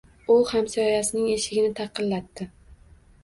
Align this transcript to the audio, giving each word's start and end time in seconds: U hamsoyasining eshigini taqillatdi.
U 0.35 0.37
hamsoyasining 0.51 1.27
eshigini 1.33 1.71
taqillatdi. 1.81 2.47